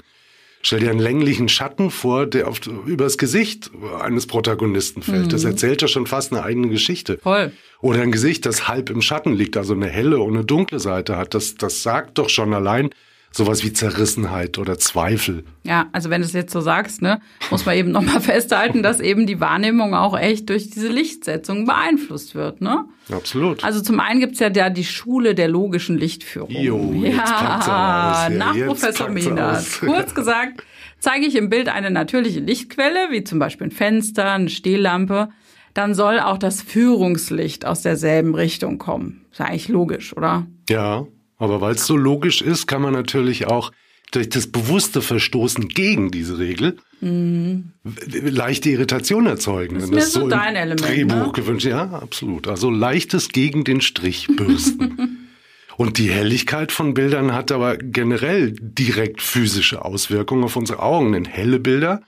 Stell 0.65 0.79
dir 0.79 0.91
einen 0.91 0.99
länglichen 0.99 1.49
Schatten 1.49 1.91
vor, 1.91 2.25
der 2.25 2.47
auf, 2.47 2.61
übers 2.85 3.17
Gesicht 3.17 3.69
eines 3.99 4.27
Protagonisten 4.27 5.01
fällt. 5.01 5.25
Mhm. 5.25 5.29
Das 5.29 5.43
erzählt 5.43 5.81
ja 5.81 5.89
schon 5.89 6.07
fast 6.07 6.31
eine 6.31 6.43
eigene 6.43 6.69
Geschichte. 6.69 7.17
Voll. 7.21 7.51
Oder 7.81 8.01
ein 8.01 8.13
Gesicht, 8.13 8.45
das 8.45 8.69
halb 8.69 8.89
im 8.89 9.01
Schatten 9.01 9.33
liegt, 9.33 9.57
also 9.57 9.73
eine 9.73 9.87
helle 9.87 10.19
und 10.19 10.35
eine 10.35 10.45
dunkle 10.45 10.79
Seite 10.79 11.17
hat. 11.17 11.33
Das, 11.33 11.55
das 11.55 11.83
sagt 11.83 12.17
doch 12.17 12.29
schon 12.29 12.53
allein, 12.53 12.91
sowas 13.33 13.63
wie 13.63 13.73
Zerrissenheit 13.73 14.57
oder 14.57 14.77
Zweifel. 14.77 15.43
Ja, 15.63 15.87
also 15.91 16.09
wenn 16.09 16.21
du 16.21 16.27
es 16.27 16.33
jetzt 16.33 16.53
so 16.53 16.61
sagst, 16.61 17.01
ne, 17.01 17.19
muss 17.49 17.65
man 17.65 17.75
eben 17.75 17.91
nochmal 17.91 18.21
festhalten, 18.21 18.83
dass 18.83 18.99
eben 18.99 19.25
die 19.25 19.39
Wahrnehmung 19.39 19.95
auch 19.95 20.17
echt 20.17 20.49
durch 20.49 20.69
diese 20.69 20.87
Lichtsetzung 20.87 21.65
beeinflusst 21.65 22.35
wird, 22.35 22.61
ne? 22.61 22.85
Absolut. 23.11 23.63
Also 23.63 23.81
zum 23.81 23.99
einen 23.99 24.19
gibt's 24.19 24.39
ja 24.39 24.49
da 24.49 24.69
die 24.69 24.85
Schule 24.85 25.35
der 25.35 25.49
logischen 25.49 25.97
Lichtführung. 25.97 26.51
Jo, 26.51 26.93
jetzt 26.93 27.17
ja, 27.17 28.29
nach 28.31 28.55
Professor 28.65 29.09
Minas. 29.09 29.79
Kurz 29.79 30.15
gesagt, 30.15 30.63
zeige 30.99 31.25
ich 31.25 31.35
im 31.35 31.49
Bild 31.49 31.67
eine 31.69 31.91
natürliche 31.91 32.39
Lichtquelle, 32.39 33.09
wie 33.09 33.23
zum 33.23 33.39
Beispiel 33.39 33.67
ein 33.67 33.71
Fenster, 33.71 34.31
eine 34.31 34.49
Stehlampe, 34.49 35.29
dann 35.73 35.95
soll 35.95 36.19
auch 36.19 36.37
das 36.37 36.61
Führungslicht 36.61 37.65
aus 37.65 37.81
derselben 37.81 38.35
Richtung 38.35 38.77
kommen. 38.77 39.25
Ist 39.31 39.39
ja 39.39 39.47
eigentlich 39.47 39.69
logisch, 39.69 40.15
oder? 40.15 40.45
Ja, 40.69 41.07
aber 41.43 41.61
weil 41.61 41.75
es 41.75 41.85
so 41.85 41.95
logisch 41.97 42.41
ist, 42.41 42.67
kann 42.67 42.81
man 42.81 42.93
natürlich 42.93 43.47
auch 43.47 43.71
durch 44.11 44.29
das 44.29 44.47
bewusste 44.47 45.01
Verstoßen 45.01 45.67
gegen 45.69 46.11
diese 46.11 46.37
Regel 46.37 46.77
mhm. 47.01 47.71
leichte 47.83 48.69
Irritation 48.69 49.25
erzeugen. 49.25 49.75
Das 49.75 49.85
ist, 49.85 49.93
das 49.93 50.13
so, 50.13 50.21
so 50.21 50.27
dein 50.27 50.55
Element. 50.55 50.87
Drehbuch 50.87 51.27
ne? 51.27 51.31
gewünscht. 51.33 51.65
Ja, 51.65 51.89
absolut. 51.89 52.47
Also 52.47 52.69
leichtes 52.69 53.29
gegen 53.29 53.63
den 53.63 53.81
Strich 53.81 54.27
bürsten. 54.27 55.19
Und 55.75 55.97
die 55.97 56.11
Helligkeit 56.11 56.71
von 56.71 56.93
Bildern 56.93 57.33
hat 57.33 57.51
aber 57.51 57.77
generell 57.77 58.53
direkt 58.55 59.23
physische 59.23 59.83
Auswirkungen 59.83 60.43
auf 60.43 60.55
unsere 60.55 60.83
Augen. 60.83 61.13
Denn 61.13 61.25
helle 61.25 61.59
Bilder, 61.59 62.03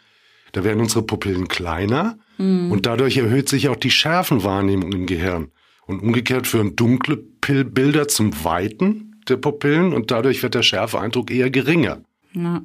da 0.52 0.64
werden 0.64 0.82
unsere 0.82 1.02
Pupillen 1.02 1.48
kleiner 1.48 2.20
mhm. 2.38 2.72
und 2.72 2.86
dadurch 2.86 3.18
erhöht 3.18 3.50
sich 3.50 3.68
auch 3.70 3.76
die 3.76 3.90
Schärfenwahrnehmung 3.90 4.92
im 4.94 5.06
Gehirn. 5.08 5.52
Und 5.88 6.02
umgekehrt 6.02 6.48
führen 6.48 6.76
dunkle 6.76 7.18
Bilder 7.18 8.08
zum 8.08 8.44
Weiten 8.44 9.05
der 9.30 9.38
Pupillen 9.38 9.94
und 9.94 10.12
dadurch 10.12 10.42
wird 10.44 10.56
der 10.56 10.64
Schärfeeindruck 10.64 11.32
eher 11.32 11.50
geringer. 11.50 12.00
Ja. 12.34 12.62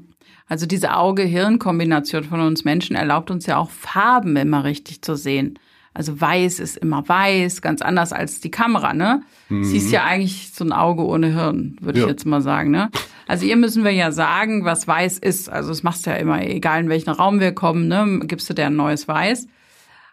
Also 0.47 0.67
diese 0.67 0.97
Auge-Hirn-Kombination 0.97 2.25
von 2.25 2.41
uns 2.41 2.65
Menschen 2.65 2.97
erlaubt 2.97 3.31
uns 3.31 3.47
ja 3.47 3.57
auch 3.57 3.71
Farben 3.71 4.35
immer 4.37 4.65
richtig 4.65 5.01
zu 5.01 5.15
sehen. 5.15 5.59
Also 5.95 6.21
weiß 6.21 6.61
ist 6.61 6.77
immer 6.77 7.09
weiß, 7.09 7.63
ganz 7.63 7.83
anders 7.83 8.13
als 8.13 8.41
die 8.41 8.51
Kamera, 8.51 8.93
ne? 8.93 9.23
Mhm. 9.49 9.65
Siehst 9.65 9.93
ja 9.93 10.05
eigentlich 10.05 10.53
so 10.53 10.65
ein 10.65 10.73
Auge 10.73 11.05
ohne 11.05 11.35
Hirn, 11.35 11.77
würde 11.81 12.01
ja. 12.01 12.05
ich 12.05 12.11
jetzt 12.11 12.27
mal 12.27 12.41
sagen, 12.41 12.71
ne? 12.71 12.91
Also 13.27 13.47
ihr 13.47 13.57
müssen 13.57 13.85
wir 13.85 13.93
ja 13.93 14.13
sagen, 14.13 14.65
was 14.65 14.89
weiß 14.89 15.19
ist. 15.19 15.49
Also 15.49 15.71
das 15.71 15.83
machst 15.83 16.07
du 16.07 16.11
ja 16.11 16.17
immer, 16.17 16.45
egal 16.45 16.81
in 16.81 16.89
welchen 16.89 17.11
Raum 17.11 17.39
wir 17.41 17.53
kommen, 17.53 17.89
ne? 17.89 18.21
Gibst 18.25 18.49
du 18.51 18.55
dir 18.55 18.67
ein 18.67 18.77
neues 18.77 19.09
Weiß. 19.09 19.47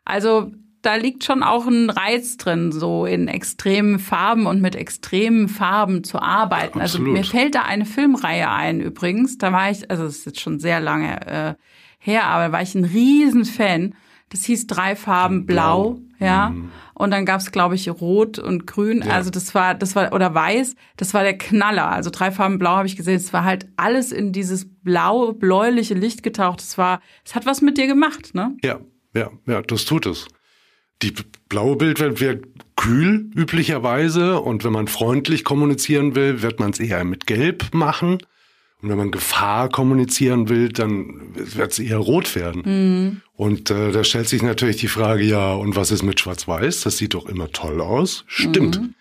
Also 0.06 0.52
da 0.88 0.96
liegt 0.96 1.26
schon 1.26 1.44
auch 1.44 1.68
ein 1.68 1.90
Reiz 1.90 2.38
drin, 2.38 2.72
so 2.72 3.06
in 3.06 3.28
extremen 3.28 4.00
Farben 4.00 4.46
und 4.46 4.62
mit 4.62 4.74
extremen 4.74 5.50
Farben 5.50 6.06
zu 6.06 6.20
arbeiten. 6.22 6.80
Also 6.80 7.00
Absolut. 7.00 7.18
Also 7.18 7.20
mir 7.20 7.26
fällt 7.26 7.56
da 7.56 7.64
eine 7.64 7.84
Filmreihe 7.84 8.50
ein 8.50 8.80
übrigens. 8.80 9.38
Da 9.38 9.52
war 9.52 9.70
ich, 9.70 9.92
also 9.92 10.06
es 10.06 10.20
ist 10.20 10.26
jetzt 10.26 10.40
schon 10.40 10.60
sehr 10.60 10.80
lange 10.80 11.28
äh, 11.28 11.56
her, 12.00 12.24
aber 12.28 12.46
da 12.46 12.52
war 12.54 12.62
ich 12.62 12.74
ein 12.74 12.86
Riesenfan. 12.86 13.96
Das 14.30 14.46
hieß 14.46 14.68
drei 14.68 14.96
Farben 14.96 15.46
Blau, 15.46 15.96
Blau. 15.96 16.26
ja. 16.26 16.50
Mhm. 16.52 16.72
Und 16.94 17.12
dann 17.12 17.26
gab's, 17.26 17.52
glaube 17.52 17.76
ich, 17.76 17.90
Rot 17.90 18.40
und 18.40 18.66
Grün. 18.66 19.04
Ja. 19.06 19.14
Also 19.14 19.30
das 19.30 19.54
war, 19.54 19.76
das 19.76 19.94
war, 19.94 20.14
oder 20.14 20.34
Weiß, 20.34 20.76
das 20.96 21.14
war 21.14 21.24
der 21.24 21.38
Knaller. 21.38 21.92
Also 21.92 22.10
drei 22.12 22.32
Farben 22.32 22.60
Blau 22.60 22.78
habe 22.78 22.88
ich 22.88 22.96
gesehen. 22.96 23.18
Es 23.18 23.34
war 23.34 23.44
halt 23.44 23.68
alles 23.76 24.14
in 24.14 24.32
dieses 24.32 24.68
blau, 24.84 25.34
bläuliche 25.34 25.96
Licht 25.96 26.24
getaucht. 26.24 26.62
Es 26.62 26.78
war, 26.78 27.02
es 27.26 27.36
hat 27.36 27.46
was 27.46 27.62
mit 27.62 27.78
dir 27.78 27.88
gemacht, 27.88 28.34
ne? 28.34 28.56
Ja, 28.64 28.80
ja, 29.14 29.30
ja, 29.48 29.62
das 29.62 29.84
tut 29.84 30.06
es. 30.06 30.28
Die 31.02 31.14
blaue 31.50 31.76
Bildwelt 31.76 32.20
wird 32.20 32.46
kühl 32.76 33.30
üblicherweise 33.36 34.40
und 34.40 34.64
wenn 34.64 34.72
man 34.72 34.88
freundlich 34.88 35.44
kommunizieren 35.44 36.16
will, 36.16 36.42
wird 36.42 36.60
man 36.60 36.72
es 36.72 36.80
eher 36.80 37.04
mit 37.04 37.28
Gelb 37.28 37.74
machen. 37.74 38.20
Und 38.82 38.90
wenn 38.90 38.98
man 38.98 39.12
Gefahr 39.12 39.70
kommunizieren 39.70 40.50
will, 40.50 40.70
dann 40.70 41.32
wird 41.34 41.72
es 41.72 41.80
eher 41.80 41.98
rot 41.98 42.36
werden. 42.36 42.62
Mhm. 42.66 43.22
Und 43.34 43.72
äh, 43.72 43.92
da 43.92 44.04
stellt 44.04 44.30
sich 44.30 44.44
natürlich 44.44 44.78
die 44.78 44.88
Frage, 44.88 45.24
ja, 45.24 45.54
und 45.54 45.76
was 45.76 45.90
ist 45.90 46.04
mit 46.04 46.20
Schwarz-Weiß? 46.20 46.82
Das 46.82 46.98
sieht 46.98 47.16
doch 47.16 47.26
immer 47.26 47.52
toll 47.52 47.82
aus. 47.82 48.24
Stimmt. 48.28 48.80
Mhm. 48.80 48.94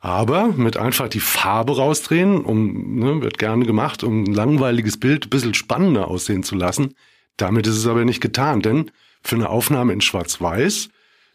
Aber 0.00 0.48
mit 0.48 0.76
einfach 0.76 1.08
die 1.08 1.20
Farbe 1.20 1.76
rausdrehen, 1.76 2.40
um, 2.40 2.96
ne, 2.96 3.22
wird 3.22 3.38
gerne 3.38 3.64
gemacht, 3.64 4.02
um 4.02 4.24
ein 4.24 4.34
langweiliges 4.34 4.98
Bild 4.98 5.26
ein 5.26 5.30
bisschen 5.30 5.54
spannender 5.54 6.08
aussehen 6.08 6.42
zu 6.42 6.56
lassen. 6.56 6.94
Damit 7.36 7.68
ist 7.68 7.76
es 7.76 7.86
aber 7.86 8.04
nicht 8.04 8.20
getan, 8.20 8.60
denn 8.60 8.90
für 9.22 9.36
eine 9.36 9.48
Aufnahme 9.48 9.92
in 9.92 10.00
Schwarz-Weiß 10.00 10.88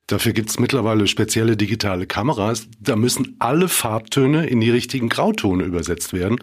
Dafür 0.07 0.31
gibt's 0.31 0.57
mittlerweile 0.57 1.05
spezielle 1.05 1.57
digitale 1.57 2.07
Kameras. 2.07 2.69
Da 2.79 2.95
müssen 2.95 3.35
alle 3.39 3.67
Farbtöne 3.67 4.47
in 4.47 4.61
die 4.61 4.71
richtigen 4.71 5.09
Grautone 5.09 5.65
übersetzt 5.65 6.13
werden. 6.13 6.39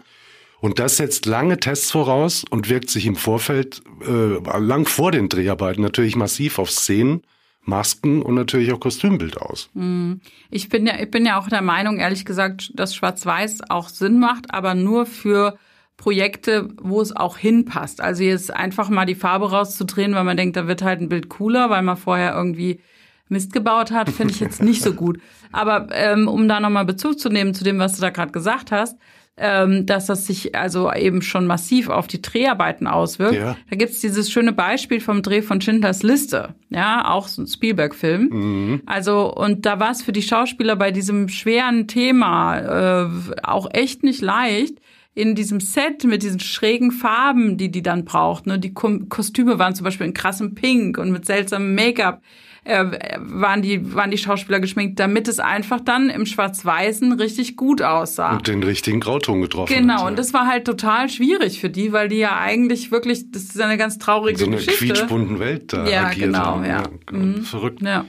Und 0.59 0.79
das 0.79 0.97
setzt 0.97 1.25
lange 1.25 1.59
Tests 1.59 1.91
voraus 1.91 2.45
und 2.49 2.69
wirkt 2.69 2.89
sich 2.89 3.05
im 3.05 3.15
Vorfeld, 3.15 3.81
äh, 4.07 4.59
lang 4.59 4.87
vor 4.87 5.11
den 5.11 5.29
Dreharbeiten 5.29 5.81
natürlich 5.81 6.15
massiv 6.15 6.59
auf 6.59 6.71
Szenen, 6.71 7.23
Masken 7.61 8.21
und 8.21 8.35
natürlich 8.35 8.71
auch 8.71 8.79
Kostümbild 8.79 9.37
aus. 9.37 9.69
Mhm. 9.73 10.21
Ich 10.51 10.69
bin 10.69 10.85
ja, 10.85 10.99
ich 10.99 11.09
bin 11.09 11.25
ja 11.25 11.39
auch 11.39 11.49
der 11.49 11.63
Meinung, 11.63 11.97
ehrlich 11.97 12.23
gesagt, 12.23 12.71
dass 12.75 12.95
Schwarz-Weiß 12.95 13.69
auch 13.69 13.89
Sinn 13.89 14.19
macht, 14.19 14.53
aber 14.53 14.75
nur 14.75 15.07
für 15.07 15.57
Projekte, 15.97 16.69
wo 16.81 17.01
es 17.01 17.15
auch 17.15 17.37
hinpasst. 17.37 18.01
Also 18.01 18.23
jetzt 18.23 18.53
einfach 18.53 18.89
mal 18.89 19.05
die 19.05 19.15
Farbe 19.15 19.49
rauszudrehen, 19.49 20.13
weil 20.13 20.23
man 20.23 20.37
denkt, 20.37 20.57
da 20.57 20.67
wird 20.67 20.83
halt 20.83 21.01
ein 21.01 21.09
Bild 21.09 21.29
cooler, 21.29 21.69
weil 21.69 21.81
man 21.81 21.97
vorher 21.97 22.35
irgendwie 22.35 22.81
Mist 23.29 23.53
gebaut 23.53 23.91
hat, 23.91 24.09
finde 24.09 24.33
ich 24.33 24.39
jetzt 24.39 24.61
nicht 24.61 24.81
so 24.81 24.93
gut. 24.93 25.19
Aber 25.51 25.87
ähm, 25.91 26.27
um 26.27 26.47
da 26.47 26.59
nochmal 26.59 26.85
Bezug 26.85 27.19
zu 27.19 27.29
nehmen 27.29 27.53
zu 27.53 27.63
dem, 27.63 27.79
was 27.79 27.95
du 27.95 28.01
da 28.01 28.09
gerade 28.09 28.31
gesagt 28.31 28.71
hast, 28.71 28.97
ähm, 29.37 29.85
dass 29.85 30.05
das 30.05 30.25
sich 30.25 30.55
also 30.55 30.91
eben 30.93 31.21
schon 31.21 31.45
massiv 31.45 31.89
auf 31.89 32.07
die 32.07 32.21
Dreharbeiten 32.21 32.87
auswirkt. 32.87 33.35
Ja. 33.35 33.57
Da 33.69 33.75
gibt's 33.75 33.99
dieses 33.99 34.31
schöne 34.31 34.53
Beispiel 34.53 35.01
vom 35.01 35.21
Dreh 35.21 35.41
von 35.41 35.59
Schindlers 35.59 36.03
Liste, 36.03 36.55
ja, 36.69 37.09
auch 37.09 37.27
so 37.27 37.41
ein 37.41 37.47
Spielberg-Film. 37.47 38.29
Mhm. 38.31 38.81
Also, 38.85 39.33
und 39.33 39.65
da 39.65 39.79
war 39.79 39.91
es 39.91 40.03
für 40.03 40.13
die 40.13 40.21
Schauspieler 40.21 40.75
bei 40.77 40.91
diesem 40.91 41.27
schweren 41.27 41.87
Thema 41.87 43.03
äh, 43.03 43.09
auch 43.43 43.67
echt 43.73 44.03
nicht 44.03 44.21
leicht, 44.21 44.79
in 45.15 45.33
diesem 45.33 45.61
Set 45.61 46.03
mit 46.03 46.21
diesen 46.23 46.41
schrägen 46.41 46.91
Farben, 46.91 47.57
die 47.57 47.71
die 47.71 47.81
dann 47.81 48.03
braucht. 48.03 48.45
Ne? 48.45 48.59
Die 48.59 48.73
Kostüme 48.73 49.57
waren 49.57 49.73
zum 49.73 49.85
Beispiel 49.85 50.05
in 50.05 50.13
krassem 50.13 50.55
Pink 50.55 50.97
und 50.97 51.11
mit 51.11 51.25
seltsamem 51.25 51.73
Make-up 51.73 52.21
äh, 52.65 52.83
waren, 53.19 53.61
die, 53.61 53.93
waren 53.93 54.11
die 54.11 54.17
Schauspieler 54.17 54.59
geschminkt, 54.59 54.99
damit 54.99 55.29
es 55.29 55.39
einfach 55.39 55.79
dann 55.79 56.09
im 56.09 56.25
Schwarz-Weißen 56.25 57.13
richtig 57.13 57.55
gut 57.55 57.81
aussah. 57.81 58.33
Und 58.33 58.47
den 58.47 58.61
richtigen 58.63 58.99
Grauton 58.99 59.41
getroffen 59.41 59.73
Genau, 59.73 60.01
hat, 60.01 60.09
und 60.09 60.19
das 60.19 60.33
war 60.33 60.47
halt 60.47 60.65
total 60.65 61.09
schwierig 61.09 61.61
für 61.61 61.69
die, 61.69 61.93
weil 61.93 62.09
die 62.09 62.17
ja 62.17 62.37
eigentlich 62.37 62.91
wirklich, 62.91 63.31
das 63.31 63.43
ist 63.43 63.61
eine 63.61 63.77
ganz 63.77 63.99
traurige 63.99 64.37
Geschichte. 64.37 64.71
So 64.73 64.83
eine 64.83 64.93
quietschbunten 64.93 65.39
Welt 65.39 65.71
da 65.71 65.87
ja, 65.87 66.07
agiert 66.07 66.33
genau, 66.33 66.39
haben. 66.39 66.65
Ja. 66.65 66.83
ja 66.83 67.17
mhm. 67.17 67.43
Verrückt. 67.43 67.81
Ja. 67.81 68.05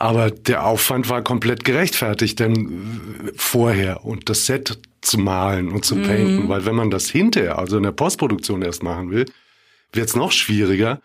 Aber 0.00 0.30
der 0.30 0.64
Aufwand 0.64 1.10
war 1.10 1.22
komplett 1.22 1.62
gerechtfertigt, 1.62 2.40
denn 2.40 3.30
vorher 3.36 4.02
und 4.06 4.30
das 4.30 4.46
Set 4.46 4.78
zu 5.02 5.18
malen 5.18 5.70
und 5.70 5.84
zu 5.84 5.96
painten, 5.96 6.44
mhm. 6.44 6.48
weil 6.48 6.64
wenn 6.64 6.74
man 6.74 6.90
das 6.90 7.10
hinterher, 7.10 7.58
also 7.58 7.76
in 7.76 7.82
der 7.82 7.92
Postproduktion 7.92 8.62
erst 8.62 8.82
machen 8.82 9.10
will, 9.10 9.26
wird 9.92 10.08
es 10.08 10.16
noch 10.16 10.32
schwieriger, 10.32 11.02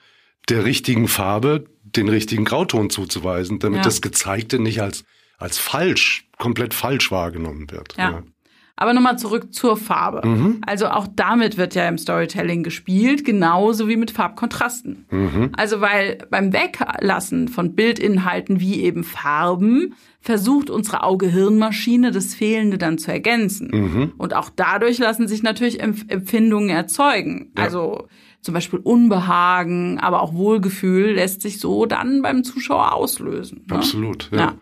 der 0.48 0.64
richtigen 0.64 1.10
Farbe 1.10 1.66
den 1.84 2.08
richtigen 2.08 2.46
Grauton 2.46 2.90
zuzuweisen, 2.90 3.60
damit 3.60 3.80
ja. 3.80 3.84
das 3.84 4.02
Gezeigte 4.02 4.60
nicht 4.60 4.82
als, 4.82 5.04
als 5.38 5.58
falsch, 5.58 6.30
komplett 6.38 6.74
falsch 6.74 7.12
wahrgenommen 7.12 7.70
wird. 7.72 7.98
Ja. 7.98 8.12
ja. 8.12 8.24
Aber 8.78 8.94
nochmal 8.94 9.18
zurück 9.18 9.54
zur 9.54 9.78
Farbe. 9.78 10.28
Mhm. 10.28 10.62
Also 10.66 10.88
auch 10.88 11.08
damit 11.08 11.58
wird 11.58 11.76
ja 11.76 11.88
im 11.88 11.98
Storytelling 11.98 12.62
gespielt, 12.64 13.24
genauso 13.24 13.88
wie 13.88 13.96
mit 13.96 14.12
Farbkontrasten. 14.12 15.06
Mhm. 15.10 15.52
Also 15.56 15.80
weil 15.80 16.18
beim 16.30 16.52
Weglassen 16.52 17.48
von 17.48 17.74
Bildinhalten 17.74 18.60
wie 18.60 18.84
eben 18.84 19.06
Farben 19.06 19.96
versucht 20.20 20.70
unsere 20.70 21.04
Auge-Hirn-Maschine 21.04 22.12
das 22.12 22.36
Fehlende 22.36 22.78
dann 22.78 22.98
zu 22.98 23.12
ergänzen. 23.12 23.70
Mhm. 23.72 24.14
Und 24.18 24.34
auch 24.34 24.50
dadurch 24.54 24.98
lassen 24.98 25.28
sich 25.28 25.42
natürlich 25.42 25.80
Empfindungen 25.80 26.70
erzeugen. 26.70 27.52
Ja. 27.58 27.64
Also 27.64 28.08
zum 28.42 28.54
Beispiel 28.54 28.80
Unbehagen, 28.80 30.00
aber 30.00 30.22
auch 30.22 30.34
Wohlgefühl 30.34 31.14
lässt 31.14 31.42
sich 31.42 31.60
so 31.60 31.86
dann 31.86 32.22
beim 32.22 32.44
Zuschauer 32.44 32.94
auslösen. 32.94 33.66
Ne? 33.70 33.76
Absolut, 33.78 34.30
ja. 34.32 34.38
ja. 34.38 34.54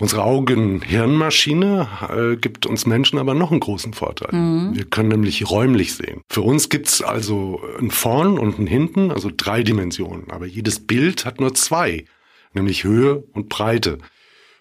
Unsere 0.00 0.22
Augen-Hirnmaschine 0.22 1.88
äh, 2.08 2.36
gibt 2.36 2.66
uns 2.66 2.86
Menschen 2.86 3.18
aber 3.18 3.34
noch 3.34 3.50
einen 3.50 3.58
großen 3.58 3.94
Vorteil. 3.94 4.32
Mhm. 4.32 4.76
Wir 4.76 4.84
können 4.84 5.08
nämlich 5.08 5.50
räumlich 5.50 5.94
sehen. 5.94 6.22
Für 6.30 6.42
uns 6.42 6.68
gibt's 6.68 7.02
also 7.02 7.60
ein 7.80 7.90
Vorn 7.90 8.38
und 8.38 8.60
ein 8.60 8.68
Hinten, 8.68 9.10
also 9.10 9.28
drei 9.36 9.64
Dimensionen. 9.64 10.30
Aber 10.30 10.46
jedes 10.46 10.78
Bild 10.86 11.24
hat 11.24 11.40
nur 11.40 11.52
zwei, 11.54 12.04
nämlich 12.54 12.84
Höhe 12.84 13.24
und 13.32 13.48
Breite. 13.48 13.98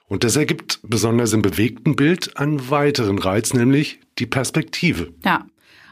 Und 0.07 0.23
das 0.23 0.35
ergibt 0.37 0.79
besonders 0.83 1.33
im 1.33 1.43
bewegten 1.43 1.95
Bild 1.95 2.37
einen 2.37 2.71
weiteren 2.71 3.19
Reiz, 3.19 3.53
nämlich 3.53 3.99
die 4.17 4.25
Perspektive. 4.25 5.13
Ja. 5.23 5.45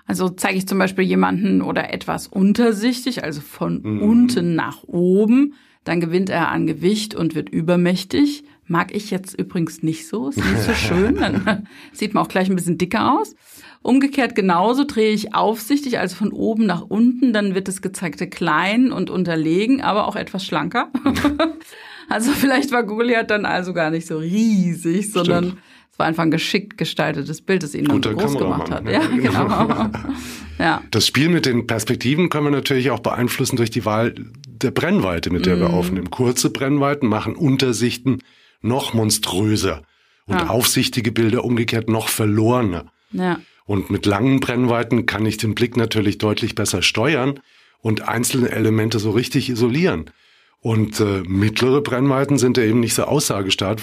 Also 0.07 0.29
zeige 0.29 0.57
ich 0.57 0.67
zum 0.67 0.77
Beispiel 0.77 1.03
jemanden 1.03 1.61
oder 1.61 1.91
etwas 1.91 2.27
untersichtig, 2.27 3.23
also 3.23 3.41
von 3.41 3.81
mhm. 3.81 4.01
unten 4.01 4.55
nach 4.55 4.83
oben, 4.83 5.55
dann 5.83 5.99
gewinnt 5.99 6.29
er 6.29 6.49
an 6.49 6.67
Gewicht 6.67 7.15
und 7.15 7.35
wird 7.35 7.49
übermächtig. 7.49 8.43
Mag 8.67 8.95
ich 8.95 9.11
jetzt 9.11 9.39
übrigens 9.39 9.83
nicht 9.83 10.07
so, 10.07 10.29
ist 10.29 10.37
nicht 10.37 10.61
so 10.61 10.73
schön. 10.73 11.15
Dann 11.19 11.67
sieht 11.93 12.13
man 12.13 12.23
auch 12.23 12.27
gleich 12.27 12.49
ein 12.49 12.55
bisschen 12.55 12.77
dicker 12.77 13.19
aus. 13.19 13.35
Umgekehrt 13.83 14.33
genauso 14.33 14.83
drehe 14.83 15.11
ich 15.11 15.35
aufsichtig, 15.35 15.99
also 15.99 16.15
von 16.15 16.31
oben 16.31 16.65
nach 16.65 16.81
unten, 16.81 17.33
dann 17.33 17.53
wird 17.53 17.67
das 17.67 17.83
Gezeigte 17.83 18.27
klein 18.27 18.91
und 18.91 19.11
unterlegen, 19.11 19.81
aber 19.83 20.07
auch 20.07 20.15
etwas 20.15 20.43
schlanker. 20.43 20.89
also 22.09 22.31
vielleicht 22.31 22.71
war 22.71 22.81
Goliath 22.81 23.29
dann 23.29 23.45
also 23.45 23.73
gar 23.73 23.91
nicht 23.91 24.07
so 24.07 24.17
riesig, 24.17 25.11
sondern 25.11 25.43
Stimmt. 25.43 25.61
es 25.91 25.99
war 25.99 26.07
einfach 26.07 26.23
ein 26.23 26.31
geschickt 26.31 26.79
gestaltetes 26.79 27.43
Bild, 27.43 27.61
das 27.61 27.75
ihn 27.75 27.85
Guter 27.85 28.15
dann 28.15 28.17
groß 28.17 28.39
gemacht 28.39 28.71
hat. 28.71 28.89
Ja, 28.89 29.05
genau. 29.05 29.91
ja. 30.57 30.81
Das 30.89 31.05
Spiel 31.05 31.29
mit 31.29 31.45
den 31.45 31.67
Perspektiven 31.67 32.29
können 32.29 32.45
wir 32.45 32.51
natürlich 32.51 32.89
auch 32.89 33.01
beeinflussen 33.01 33.55
durch 33.55 33.69
die 33.69 33.85
Wahl 33.85 34.15
der 34.47 34.71
Brennweite, 34.71 35.29
mit 35.29 35.45
der 35.45 35.57
mm. 35.57 35.59
wir 35.59 35.69
mhm. 35.69 35.75
aufnehmen. 35.75 36.09
Kurze 36.09 36.49
Brennweiten 36.49 37.07
machen 37.07 37.35
Untersichten 37.35 38.17
noch 38.65 38.93
monströser 38.93 39.83
und 40.25 40.39
ja. 40.39 40.47
aufsichtige 40.47 41.11
Bilder 41.11 41.43
umgekehrt 41.43 41.89
noch 41.89 42.09
verlorener. 42.09 42.91
Ja. 43.11 43.39
Und 43.65 43.89
mit 43.89 44.05
langen 44.05 44.39
Brennweiten 44.39 45.05
kann 45.05 45.25
ich 45.25 45.37
den 45.37 45.55
Blick 45.55 45.77
natürlich 45.77 46.17
deutlich 46.17 46.55
besser 46.55 46.81
steuern 46.81 47.39
und 47.79 48.07
einzelne 48.07 48.49
Elemente 48.49 48.99
so 48.99 49.11
richtig 49.11 49.49
isolieren. 49.49 50.11
Und 50.65 50.99
äh, 50.99 51.21
mittlere 51.27 51.79
Brennweiten 51.79 52.39
sind 52.39 52.57
ja 52.57 52.63
eben 52.63 52.79
nicht 52.79 52.95
so 52.95 53.03
aussagestark, 53.03 53.79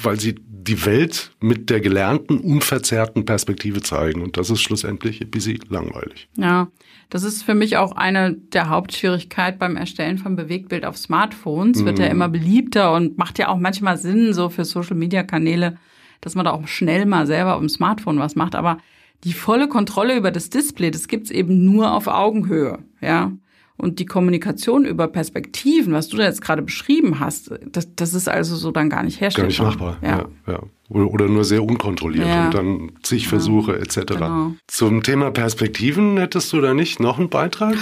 weil 0.00 0.20
sie 0.20 0.36
die 0.48 0.86
Welt 0.86 1.32
mit 1.40 1.70
der 1.70 1.80
gelernten, 1.80 2.38
unverzerrten 2.38 3.24
Perspektive 3.24 3.82
zeigen. 3.82 4.22
Und 4.22 4.36
das 4.36 4.48
ist 4.48 4.62
schlussendlich 4.62 5.20
ein 5.20 5.32
bisschen 5.32 5.58
langweilig. 5.70 6.28
Ja, 6.36 6.68
das 7.10 7.24
ist 7.24 7.42
für 7.42 7.56
mich 7.56 7.78
auch 7.78 7.96
eine 7.96 8.32
der 8.32 8.68
Hauptschwierigkeiten 8.68 9.58
beim 9.58 9.76
Erstellen 9.76 10.18
von 10.18 10.36
Bewegtbild 10.36 10.84
auf 10.84 10.96
Smartphones. 10.96 11.80
Mhm. 11.80 11.86
Wird 11.86 11.98
ja 11.98 12.04
mhm. 12.04 12.12
immer 12.12 12.28
beliebter 12.28 12.94
und 12.94 13.18
macht 13.18 13.40
ja 13.40 13.48
auch 13.48 13.58
manchmal 13.58 13.98
Sinn, 13.98 14.32
so 14.34 14.50
für 14.50 14.64
Social-Media-Kanäle, 14.64 15.78
dass 16.20 16.36
man 16.36 16.44
da 16.44 16.52
auch 16.52 16.68
schnell 16.68 17.06
mal 17.06 17.26
selber 17.26 17.54
auf 17.54 17.60
dem 17.60 17.68
Smartphone 17.68 18.20
was 18.20 18.36
macht. 18.36 18.54
Aber 18.54 18.78
die 19.24 19.32
volle 19.32 19.66
Kontrolle 19.66 20.16
über 20.16 20.30
das 20.30 20.48
Display, 20.48 20.92
das 20.92 21.08
gibt's 21.08 21.32
eben 21.32 21.64
nur 21.64 21.92
auf 21.92 22.06
Augenhöhe. 22.06 22.78
Ja. 23.00 23.32
Und 23.76 23.98
die 23.98 24.06
Kommunikation 24.06 24.84
über 24.84 25.08
Perspektiven, 25.08 25.92
was 25.92 26.08
du 26.08 26.16
da 26.16 26.24
jetzt 26.24 26.40
gerade 26.40 26.62
beschrieben 26.62 27.18
hast, 27.18 27.50
das, 27.66 27.92
das 27.96 28.14
ist 28.14 28.28
also 28.28 28.54
so 28.54 28.70
dann 28.70 28.88
gar 28.88 29.02
nicht 29.02 29.20
herstellbar. 29.20 29.50
Gar 29.50 29.66
nicht 29.66 29.80
machbar, 29.80 29.96
ja. 30.00 30.28
ja, 30.46 30.52
ja. 30.52 30.60
Oder, 30.90 31.10
oder 31.10 31.28
nur 31.28 31.44
sehr 31.44 31.64
unkontrolliert 31.64 32.28
ja. 32.28 32.46
und 32.46 32.54
dann 32.54 32.92
zig 33.02 33.26
Versuche 33.26 33.78
etc. 33.78 34.00
Genau. 34.06 34.52
Zum 34.68 35.02
Thema 35.02 35.30
Perspektiven 35.32 36.18
hättest 36.18 36.52
du 36.52 36.60
da 36.60 36.72
nicht 36.72 37.00
noch 37.00 37.18
einen 37.18 37.30
Beitrag? 37.30 37.74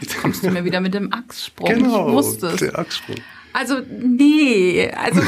Jetzt 0.00 0.18
kommst 0.18 0.44
du 0.44 0.50
mir 0.50 0.64
wieder 0.64 0.80
mit 0.80 0.94
dem 0.94 1.12
Achssprung. 1.12 1.68
Genau, 1.68 2.08
ich 2.08 2.14
wusste 2.14 2.46
es. 2.48 2.56
der 2.56 2.78
Achssprung. 2.78 3.16
Also 3.52 3.78
nee, 3.88 4.88
also 4.92 5.20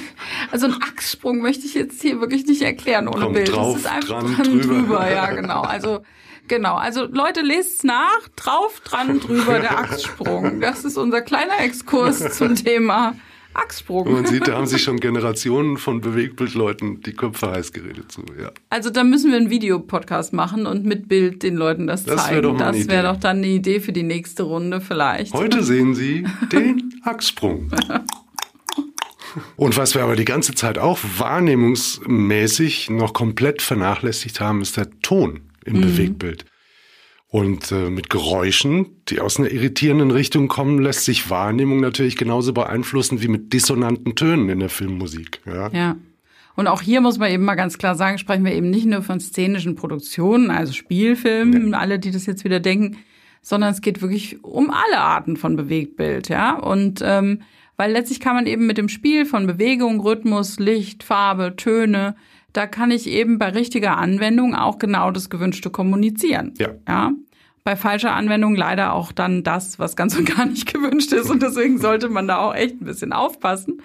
also 0.50 0.66
ein 0.66 0.74
Achssprung 0.82 1.40
möchte 1.40 1.66
ich 1.66 1.74
jetzt 1.74 2.02
hier 2.02 2.20
wirklich 2.20 2.46
nicht 2.46 2.62
erklären 2.62 3.06
ohne 3.06 3.26
Kommt 3.26 3.34
Bild. 3.34 3.52
Drauf, 3.52 3.74
das 3.74 3.82
ist 3.82 3.90
einfach 3.90 4.22
dran, 4.22 4.34
dran 4.34 4.60
drüber. 4.60 4.74
drüber, 4.74 5.10
ja 5.10 5.30
genau. 5.34 5.60
Also 5.60 6.00
Genau, 6.48 6.74
also 6.74 7.04
Leute, 7.04 7.42
lest's 7.42 7.84
nach, 7.84 8.28
drauf, 8.36 8.80
dran, 8.80 9.20
drüber, 9.20 9.60
der 9.60 9.78
Achssprung. 9.78 10.60
Das 10.60 10.84
ist 10.84 10.96
unser 10.96 11.20
kleiner 11.20 11.60
Exkurs 11.60 12.36
zum 12.36 12.54
Thema 12.56 13.14
Achssprung. 13.54 14.12
Man 14.12 14.26
sieht, 14.26 14.46
da 14.46 14.56
haben 14.56 14.66
sich 14.66 14.82
schon 14.82 15.00
Generationen 15.00 15.78
von 15.78 16.00
Bewegtbildleuten 16.00 17.02
die 17.02 17.12
Köpfe 17.12 17.50
heiß 17.50 17.72
geredet 17.72 18.12
zu, 18.12 18.22
ja. 18.40 18.50
Also 18.70 18.90
da 18.90 19.04
müssen 19.04 19.30
wir 19.30 19.38
einen 19.38 19.50
Videopodcast 19.50 20.32
machen 20.32 20.66
und 20.66 20.84
mit 20.84 21.08
Bild 21.08 21.42
den 21.42 21.56
Leuten 21.56 21.86
das, 21.86 22.04
das 22.04 22.24
zeigen. 22.24 22.36
Wär 22.36 22.42
doch 22.42 22.58
mal 22.58 22.72
das 22.72 22.88
wäre 22.88 23.12
doch 23.12 23.20
dann 23.20 23.38
eine 23.38 23.48
Idee 23.48 23.80
für 23.80 23.92
die 23.92 24.02
nächste 24.02 24.44
Runde 24.44 24.80
vielleicht. 24.80 25.34
Heute 25.34 25.62
sehen 25.62 25.94
Sie 25.94 26.24
den 26.52 27.00
Achssprung. 27.04 27.70
Und 29.56 29.76
was 29.76 29.94
wir 29.94 30.02
aber 30.02 30.16
die 30.16 30.24
ganze 30.24 30.54
Zeit 30.54 30.78
auch 30.78 30.98
wahrnehmungsmäßig 31.18 32.90
noch 32.90 33.12
komplett 33.12 33.60
vernachlässigt 33.60 34.40
haben, 34.40 34.62
ist 34.62 34.76
der 34.76 34.88
Ton 35.00 35.47
im 35.68 35.76
mhm. 35.76 35.82
Bewegtbild. 35.82 36.44
Und 37.30 37.72
äh, 37.72 37.90
mit 37.90 38.08
Geräuschen, 38.08 38.86
die 39.08 39.20
aus 39.20 39.38
einer 39.38 39.50
irritierenden 39.50 40.10
Richtung 40.10 40.48
kommen, 40.48 40.78
lässt 40.78 41.04
sich 41.04 41.28
Wahrnehmung 41.28 41.80
natürlich 41.80 42.16
genauso 42.16 42.54
beeinflussen 42.54 43.20
wie 43.20 43.28
mit 43.28 43.52
dissonanten 43.52 44.14
Tönen 44.14 44.48
in 44.48 44.60
der 44.60 44.70
Filmmusik. 44.70 45.40
Ja. 45.44 45.68
ja. 45.68 45.96
Und 46.56 46.66
auch 46.66 46.80
hier 46.80 47.02
muss 47.02 47.18
man 47.18 47.30
eben 47.30 47.44
mal 47.44 47.54
ganz 47.54 47.76
klar 47.76 47.94
sagen, 47.94 48.16
sprechen 48.16 48.44
wir 48.44 48.52
eben 48.52 48.70
nicht 48.70 48.86
nur 48.86 49.02
von 49.02 49.20
szenischen 49.20 49.76
Produktionen, 49.76 50.50
also 50.50 50.72
Spielfilmen, 50.72 51.72
ja. 51.72 51.78
alle, 51.78 51.98
die 51.98 52.10
das 52.10 52.24
jetzt 52.24 52.44
wieder 52.44 52.60
denken, 52.60 52.96
sondern 53.42 53.72
es 53.72 53.82
geht 53.82 54.00
wirklich 54.00 54.42
um 54.42 54.70
alle 54.70 54.98
Arten 54.98 55.36
von 55.36 55.54
Bewegtbild, 55.54 56.30
ja. 56.30 56.58
Und 56.58 57.00
ähm, 57.04 57.42
Weil 57.78 57.92
letztlich 57.92 58.18
kann 58.18 58.34
man 58.34 58.46
eben 58.46 58.66
mit 58.66 58.76
dem 58.76 58.88
Spiel 58.88 59.24
von 59.24 59.46
Bewegung, 59.46 60.00
Rhythmus, 60.00 60.58
Licht, 60.58 61.04
Farbe, 61.04 61.54
Töne, 61.56 62.16
da 62.52 62.66
kann 62.66 62.90
ich 62.90 63.06
eben 63.06 63.38
bei 63.38 63.50
richtiger 63.50 63.96
Anwendung 63.96 64.56
auch 64.56 64.78
genau 64.78 65.12
das 65.12 65.30
Gewünschte 65.30 65.70
kommunizieren. 65.70 66.54
Ja. 66.58 66.70
ja? 66.88 67.12
Bei 67.62 67.76
falscher 67.76 68.14
Anwendung 68.14 68.56
leider 68.56 68.94
auch 68.94 69.12
dann 69.12 69.44
das, 69.44 69.78
was 69.78 69.94
ganz 69.94 70.16
und 70.18 70.24
gar 70.36 70.46
nicht 70.46 70.72
gewünscht 70.72 71.12
ist. 71.12 71.30
Und 71.30 71.40
deswegen 71.40 71.78
sollte 71.78 72.08
man 72.08 72.26
da 72.26 72.38
auch 72.38 72.54
echt 72.54 72.80
ein 72.80 72.84
bisschen 72.84 73.12
aufpassen. 73.12 73.80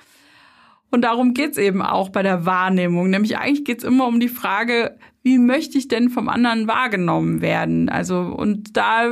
Und 0.90 1.04
darum 1.04 1.36
geht's 1.36 1.60
eben 1.60 1.84
auch 1.84 2.10
bei 2.10 2.24
der 2.24 2.48
Wahrnehmung. 2.48 3.12
Nämlich 3.12 3.38
eigentlich 3.38 3.66
geht's 3.66 3.84
immer 3.84 4.08
um 4.08 4.20
die 4.20 4.30
Frage, 4.30 4.98
wie 5.24 5.38
möchte 5.38 5.78
ich 5.78 5.88
denn 5.88 6.10
vom 6.10 6.28
anderen 6.28 6.68
wahrgenommen 6.68 7.42
werden? 7.42 7.88
Also, 7.88 8.20
und 8.20 8.76
da 8.76 9.10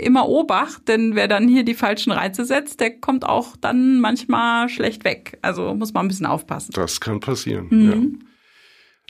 immer 0.00 0.28
Obacht, 0.28 0.88
denn 0.88 1.14
wer 1.14 1.28
dann 1.28 1.46
hier 1.46 1.62
die 1.62 1.74
falschen 1.74 2.10
Reize 2.10 2.44
setzt, 2.44 2.80
der 2.80 2.98
kommt 2.98 3.24
auch 3.24 3.56
dann 3.56 4.00
manchmal 4.00 4.68
schlecht 4.68 5.04
weg. 5.04 5.38
Also 5.40 5.72
muss 5.74 5.94
man 5.94 6.06
ein 6.06 6.08
bisschen 6.08 6.26
aufpassen. 6.26 6.72
Das 6.74 7.00
kann 7.00 7.20
passieren, 7.20 7.68
mhm. 7.70 7.90
ja. 7.90 7.96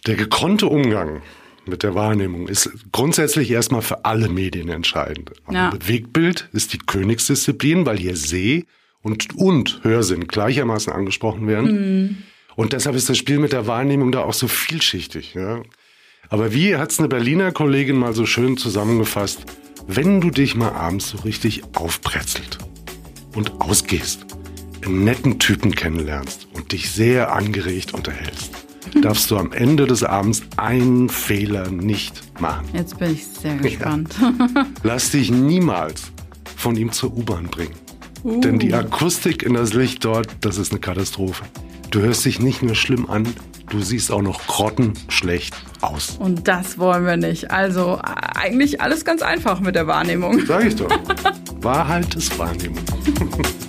Der 0.06 0.16
gekonnte 0.16 0.66
Umgang 0.66 1.22
mit 1.66 1.82
der 1.82 1.94
Wahrnehmung 1.94 2.46
ist 2.46 2.70
grundsätzlich 2.92 3.50
erstmal 3.50 3.82
für 3.82 4.04
alle 4.04 4.28
Medien 4.28 4.68
entscheidend. 4.68 5.32
Ja. 5.50 5.70
Bewegtbild 5.70 6.48
ist 6.52 6.72
die 6.72 6.78
Königsdisziplin, 6.78 7.86
weil 7.86 7.98
hier 7.98 8.16
Seh- 8.16 8.64
und, 9.02 9.34
und 9.34 9.80
Hörsinn 9.82 10.28
gleichermaßen 10.28 10.92
angesprochen 10.92 11.46
werden. 11.46 11.70
Mhm. 11.70 12.16
Und 12.54 12.74
deshalb 12.74 12.96
ist 12.96 13.08
das 13.08 13.16
Spiel 13.16 13.38
mit 13.38 13.52
der 13.52 13.66
Wahrnehmung 13.66 14.12
da 14.12 14.22
auch 14.22 14.34
so 14.34 14.46
vielschichtig. 14.46 15.34
Ja. 15.34 15.62
Aber 16.30 16.52
wie 16.52 16.76
hat 16.76 16.92
es 16.92 16.98
eine 16.98 17.08
Berliner 17.08 17.52
Kollegin 17.52 17.96
mal 17.96 18.12
so 18.12 18.26
schön 18.26 18.56
zusammengefasst, 18.58 19.44
wenn 19.86 20.20
du 20.20 20.30
dich 20.30 20.54
mal 20.54 20.72
abends 20.72 21.08
so 21.10 21.18
richtig 21.18 21.62
aufpretzelt 21.74 22.58
und 23.34 23.60
ausgehst, 23.60 24.26
einen 24.84 25.04
netten 25.04 25.38
Typen 25.38 25.74
kennenlernst 25.74 26.48
und 26.52 26.72
dich 26.72 26.90
sehr 26.90 27.32
angeregt 27.32 27.94
unterhältst, 27.94 28.50
darfst 29.02 29.30
du 29.30 29.38
am 29.38 29.52
Ende 29.52 29.86
des 29.86 30.04
Abends 30.04 30.42
einen 30.56 31.08
Fehler 31.08 31.70
nicht 31.70 32.22
machen. 32.40 32.66
Jetzt 32.74 32.98
bin 32.98 33.14
ich 33.14 33.26
sehr 33.26 33.56
gespannt. 33.56 34.14
Ja. 34.20 34.66
Lass 34.82 35.10
dich 35.10 35.30
niemals 35.30 36.12
von 36.56 36.76
ihm 36.76 36.92
zur 36.92 37.16
U-Bahn 37.16 37.46
bringen. 37.46 37.74
Uh. 38.24 38.40
Denn 38.40 38.58
die 38.58 38.74
Akustik 38.74 39.42
in 39.42 39.54
das 39.54 39.72
Licht 39.72 40.04
dort, 40.04 40.28
das 40.42 40.58
ist 40.58 40.72
eine 40.72 40.80
Katastrophe. 40.80 41.44
Du 41.90 42.00
hörst 42.00 42.24
dich 42.26 42.38
nicht 42.38 42.62
nur 42.62 42.74
schlimm 42.74 43.08
an, 43.08 43.26
du 43.70 43.80
siehst 43.80 44.10
auch 44.10 44.22
noch 44.22 44.46
grottenschlecht 44.46 45.54
aus. 45.80 46.16
Und 46.18 46.48
das 46.48 46.78
wollen 46.78 47.06
wir 47.06 47.16
nicht. 47.16 47.50
Also 47.50 48.00
eigentlich 48.02 48.80
alles 48.80 49.04
ganz 49.04 49.22
einfach 49.22 49.60
mit 49.60 49.74
der 49.74 49.86
Wahrnehmung. 49.86 50.44
Sag 50.46 50.64
ich 50.64 50.76
doch. 50.76 50.90
Wahrheit 51.60 52.14
ist 52.14 52.38
Wahrnehmung. 52.38 52.78